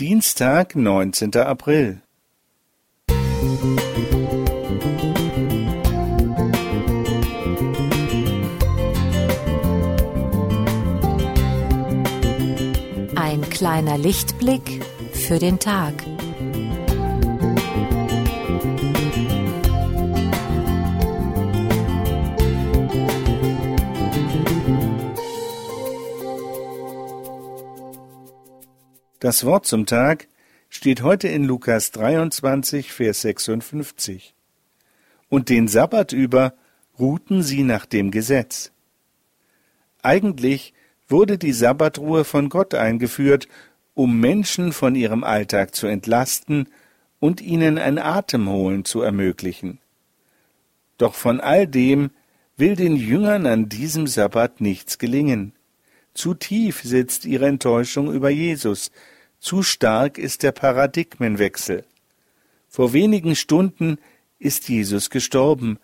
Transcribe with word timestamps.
Dienstag, 0.00 0.74
neunzehnter 0.74 1.46
April. 1.46 2.02
Ein 13.14 13.42
kleiner 13.50 13.96
Lichtblick 13.96 14.84
für 15.12 15.38
den 15.38 15.60
Tag. 15.60 15.94
Das 29.20 29.44
Wort 29.44 29.66
zum 29.66 29.86
Tag 29.86 30.28
steht 30.68 31.02
heute 31.02 31.28
in 31.28 31.44
Lukas 31.44 31.92
23, 31.92 32.92
Vers 32.92 33.22
56. 33.22 34.34
Und 35.28 35.48
den 35.48 35.68
Sabbat 35.68 36.12
über 36.12 36.54
ruhten 36.98 37.42
sie 37.42 37.62
nach 37.62 37.86
dem 37.86 38.10
Gesetz. 38.10 38.72
Eigentlich 40.02 40.74
wurde 41.08 41.38
die 41.38 41.52
Sabbatruhe 41.52 42.24
von 42.24 42.48
Gott 42.48 42.74
eingeführt, 42.74 43.48
um 43.94 44.18
Menschen 44.18 44.72
von 44.72 44.94
ihrem 44.94 45.24
Alltag 45.24 45.74
zu 45.74 45.86
entlasten 45.86 46.68
und 47.20 47.40
ihnen 47.40 47.78
ein 47.78 47.98
Atemholen 47.98 48.84
zu 48.84 49.00
ermöglichen. 49.00 49.78
Doch 50.98 51.14
von 51.14 51.40
all 51.40 51.66
dem 51.66 52.10
will 52.56 52.76
den 52.76 52.96
Jüngern 52.96 53.46
an 53.46 53.68
diesem 53.68 54.06
Sabbat 54.06 54.60
nichts 54.60 54.98
gelingen. 54.98 55.53
Zu 56.14 56.34
tief 56.34 56.80
sitzt 56.82 57.24
ihre 57.24 57.46
Enttäuschung 57.46 58.12
über 58.12 58.30
Jesus, 58.30 58.92
zu 59.40 59.62
stark 59.62 60.16
ist 60.16 60.42
der 60.42 60.52
Paradigmenwechsel. 60.52 61.84
Vor 62.68 62.92
wenigen 62.92 63.36
Stunden 63.36 63.98
ist 64.38 64.68
Jesus 64.68 65.10
gestorben, 65.10 65.78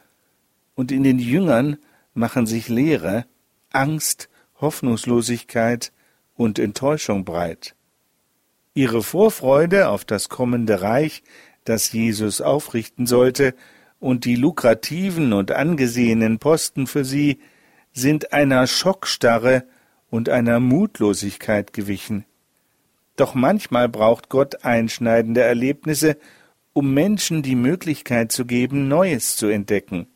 und 0.77 0.92
in 0.92 1.03
den 1.03 1.19
Jüngern 1.19 1.77
machen 2.14 2.47
sich 2.47 2.69
Leere, 2.69 3.27
Angst, 3.70 4.31
Hoffnungslosigkeit 4.61 5.92
und 6.37 6.59
Enttäuschung 6.59 7.25
breit. 7.25 7.75
Ihre 8.72 9.03
Vorfreude 9.03 9.89
auf 9.89 10.05
das 10.05 10.28
kommende 10.28 10.81
Reich, 10.81 11.22
das 11.65 11.92
Jesus 11.92 12.41
aufrichten 12.41 13.06
sollte, 13.06 13.55
und 13.98 14.25
die 14.25 14.37
lukrativen 14.37 15.33
und 15.34 15.50
angesehenen 15.50 16.39
Posten 16.39 16.87
für 16.87 17.05
sie 17.05 17.39
sind 17.92 18.33
einer 18.33 18.67
Schockstarre 18.67 19.65
und 20.11 20.28
einer 20.28 20.61
Mutlosigkeit 20.61 21.72
gewichen. 21.72 22.25
Doch 23.16 23.34
manchmal 23.34 23.89
braucht 23.89 24.28
Gott 24.28 24.64
einschneidende 24.64 25.42
Erlebnisse, 25.42 26.16
um 26.72 26.92
Menschen 26.94 27.42
die 27.42 27.56
Möglichkeit 27.56 28.33
zu 28.33 28.44
geben, 28.44 28.88
Neues 28.88 29.36
zu 29.36 29.47
entdecken. 29.48 30.06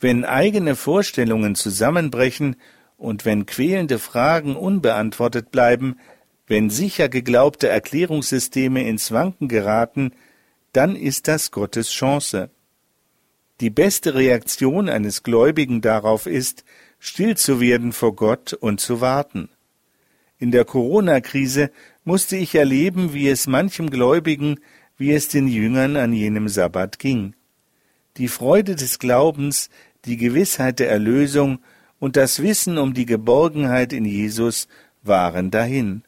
Wenn 0.00 0.24
eigene 0.24 0.74
Vorstellungen 0.74 1.54
zusammenbrechen 1.54 2.56
und 2.96 3.24
wenn 3.24 3.46
quälende 3.46 3.98
Fragen 3.98 4.56
unbeantwortet 4.56 5.50
bleiben, 5.50 5.96
wenn 6.46 6.70
sicher 6.70 7.08
geglaubte 7.08 7.68
Erklärungssysteme 7.68 8.86
ins 8.86 9.12
Wanken 9.12 9.48
geraten, 9.48 10.12
dann 10.72 10.96
ist 10.96 11.28
das 11.28 11.50
Gottes 11.50 11.90
Chance. 11.90 12.50
Die 13.60 13.70
beste 13.70 14.14
Reaktion 14.14 14.88
eines 14.88 15.22
Gläubigen 15.22 15.82
darauf 15.82 16.26
ist, 16.26 16.64
still 17.04 17.36
zu 17.36 17.60
werden 17.60 17.92
vor 17.92 18.14
Gott 18.14 18.52
und 18.52 18.80
zu 18.80 19.00
warten. 19.00 19.48
In 20.38 20.52
der 20.52 20.64
Corona-Krise 20.64 21.72
musste 22.04 22.36
ich 22.36 22.54
erleben, 22.54 23.12
wie 23.12 23.28
es 23.28 23.48
manchem 23.48 23.90
Gläubigen, 23.90 24.60
wie 24.96 25.12
es 25.12 25.26
den 25.26 25.48
Jüngern 25.48 25.96
an 25.96 26.12
jenem 26.12 26.48
Sabbat 26.48 27.00
ging. 27.00 27.34
Die 28.18 28.28
Freude 28.28 28.76
des 28.76 29.00
Glaubens, 29.00 29.68
die 30.04 30.16
Gewissheit 30.16 30.78
der 30.78 30.90
Erlösung 30.90 31.58
und 31.98 32.14
das 32.14 32.40
Wissen 32.40 32.78
um 32.78 32.94
die 32.94 33.06
Geborgenheit 33.06 33.92
in 33.92 34.04
Jesus 34.04 34.68
waren 35.02 35.50
dahin. 35.50 36.04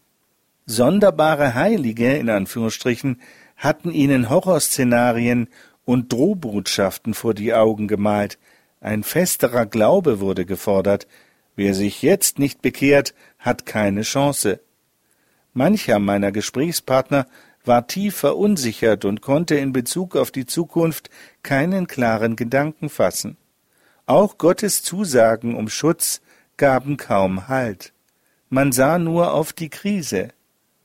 Sonderbare 0.64 1.54
Heilige, 1.54 2.14
in 2.14 2.30
Anführungsstrichen, 2.30 3.20
hatten 3.56 3.90
ihnen 3.90 4.30
Horrorszenarien 4.30 5.48
und 5.84 6.12
Drohbotschaften 6.12 7.14
vor 7.14 7.34
die 7.34 7.52
Augen 7.52 7.88
gemalt. 7.88 8.38
Ein 8.84 9.02
festerer 9.02 9.66
Glaube 9.66 10.20
wurde 10.20 10.46
gefordert, 10.46 11.08
Wer 11.56 11.74
sich 11.74 12.02
jetzt 12.02 12.38
nicht 12.38 12.62
bekehrt, 12.62 13.14
hat 13.38 13.66
keine 13.66 14.02
Chance. 14.02 14.60
Mancher 15.52 15.98
meiner 15.98 16.32
Gesprächspartner 16.32 17.26
war 17.64 17.86
tief 17.86 18.16
verunsichert 18.16 19.04
und 19.04 19.22
konnte 19.22 19.54
in 19.54 19.72
Bezug 19.72 20.16
auf 20.16 20.30
die 20.30 20.46
Zukunft 20.46 21.10
keinen 21.42 21.86
klaren 21.86 22.36
Gedanken 22.36 22.88
fassen. 22.88 23.36
Auch 24.06 24.36
Gottes 24.36 24.82
Zusagen 24.82 25.54
um 25.54 25.68
Schutz 25.68 26.20
gaben 26.56 26.96
kaum 26.96 27.48
Halt. 27.48 27.92
Man 28.50 28.72
sah 28.72 28.98
nur 28.98 29.32
auf 29.32 29.52
die 29.52 29.70
Krise 29.70 30.28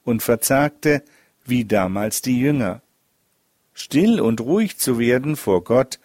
und 0.06 0.24
verzagte, 0.24 1.04
wie 1.46 1.66
damals 1.66 2.22
die 2.22 2.40
Jünger. 2.40 2.82
Still 3.74 4.22
und 4.22 4.40
ruhig 4.40 4.78
zu 4.78 5.00
werden 5.00 5.36
vor 5.36 5.64
Gott, 5.64 6.00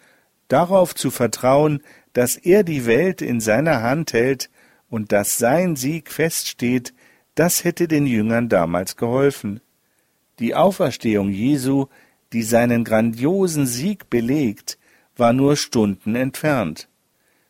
darauf 0.47 0.95
zu 0.95 1.11
vertrauen, 1.11 1.81
dass 2.13 2.35
er 2.37 2.63
die 2.63 2.85
Welt 2.85 3.21
in 3.21 3.39
seiner 3.39 3.81
Hand 3.81 4.13
hält, 4.13 4.49
und 4.89 5.11
dass 5.11 5.37
sein 5.37 5.75
Sieg 5.75 6.11
feststeht, 6.11 6.93
das 7.33 7.63
hätte 7.63 7.87
den 7.87 8.05
Jüngern 8.05 8.49
damals 8.49 8.95
geholfen. 8.95 9.59
Die 10.39 10.55
Auferstehung 10.55 11.31
Jesu, 11.31 11.87
die 12.33 12.43
seinen 12.43 12.83
grandiosen 12.83 13.65
Sieg 13.65 14.09
belegt, 14.09 14.77
war 15.17 15.33
nur 15.33 15.57
Stunden 15.57 16.15
entfernt. 16.15 16.87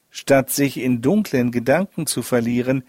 Statt 0.10 0.50
sich 0.50 0.78
in 0.78 1.02
dunklen 1.02 1.52
Gedanken 1.52 2.08
zu 2.08 2.22
verlieren, 2.22 2.84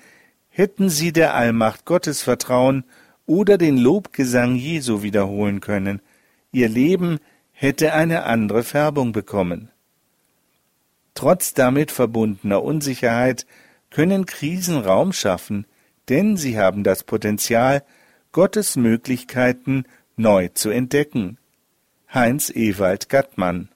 hätten 0.48 0.88
sie 0.88 1.12
der 1.12 1.34
Allmacht 1.34 1.84
Gottes 1.84 2.22
vertrauen 2.22 2.84
oder 3.26 3.58
den 3.58 3.76
Lobgesang 3.76 4.54
Jesu 4.54 5.02
wiederholen 5.02 5.60
können. 5.60 6.00
Ihr 6.52 6.68
Leben 6.68 7.18
hätte 7.52 7.92
eine 7.92 8.24
andere 8.24 8.62
Färbung 8.62 9.12
bekommen. 9.12 9.70
Trotz 11.16 11.54
damit 11.54 11.90
verbundener 11.90 12.62
Unsicherheit 12.62 13.46
können 13.88 14.26
Krisen 14.26 14.76
Raum 14.78 15.14
schaffen, 15.14 15.66
denn 16.10 16.36
sie 16.36 16.58
haben 16.58 16.84
das 16.84 17.04
Potenzial, 17.04 17.82
Gottes 18.32 18.76
Möglichkeiten 18.76 19.84
neu 20.16 20.48
zu 20.48 20.68
entdecken. 20.68 21.38
Heinz 22.12 22.50
Ewald 22.54 23.08
Gattmann 23.08 23.70